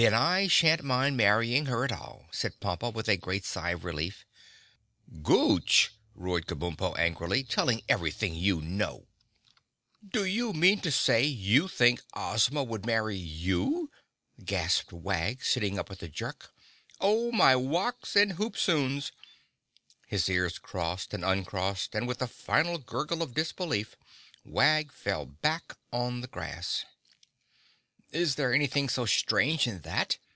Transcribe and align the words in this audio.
"Then 0.01 0.15
I 0.15 0.47
sha'n't 0.47 0.81
mind 0.81 1.15
marrying 1.15 1.67
her 1.67 1.85
at 1.85 1.91
all," 1.91 2.25
said 2.31 2.59
Pompa, 2.59 2.89
with 2.91 3.07
a 3.07 3.17
great 3.17 3.45
sigh 3.45 3.69
of 3.69 3.83
relief. 3.85 4.25
"Gooch!" 5.21 5.91
roared 6.15 6.47
Kabumpo 6.47 6.97
angrily—"Telling 6.97 7.83
everything 7.87 8.33
you 8.33 8.61
know!" 8.61 9.05
"Do 10.03 10.25
you 10.25 10.53
mean 10.53 10.79
to 10.81 10.91
say 10.91 11.23
you 11.23 11.67
think 11.67 12.01
Ozma 12.15 12.63
would 12.63 12.83
marry 12.83 13.15
you?" 13.15 13.91
gasped 14.43 14.91
Wag, 14.91 15.43
sitting 15.43 15.77
up 15.77 15.87
with 15.87 16.01
a 16.01 16.07
jerk. 16.07 16.51
"Oh, 16.99 17.31
my 17.31 17.53
wocks 17.55 18.15
and 18.19 18.31
hoop 18.33 18.57
soons!" 18.57 19.11
His 20.07 20.27
ears 20.27 20.57
crossed 20.57 21.13
and 21.13 21.23
uncrossed 21.23 21.93
and 21.93 22.07
with 22.07 22.23
a 22.23 22.27
final 22.27 22.79
gurgle 22.79 23.21
of 23.21 23.35
disbelief 23.35 23.95
Wag 24.43 24.91
fell 24.91 25.27
back 25.27 25.77
on 25.93 26.21
the 26.21 26.27
grass. 26.27 26.85
"Well, 28.13 28.21
is 28.23 28.35
there 28.35 28.53
anything 28.53 28.89
so 28.89 29.05
strange 29.05 29.67
in 29.67 29.79
that?" 29.83 30.17